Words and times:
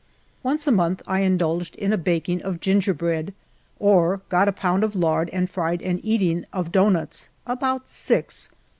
Once 0.41 0.65
a 0.65 0.71
month 0.71 1.03
I 1.05 1.19
indulged 1.19 1.75
in 1.75 1.93
a 1.93 1.95
baking 1.99 2.41
of 2.41 2.59
gingerbread, 2.59 3.35
or 3.77 4.21
got 4.29 4.47
a 4.47 4.51
pound 4.51 4.83
of 4.83 4.95
lard 4.95 5.29
and 5.29 5.47
fried 5.47 5.83
an 5.83 5.99
eating 5.99 6.43
of 6.51 6.71
doughnuts, 6.71 7.29
about 7.45 7.87
six. 7.87 8.49